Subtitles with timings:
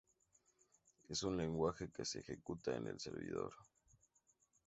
[1.09, 3.53] Es un lenguaje que se ejecuta en el servidor.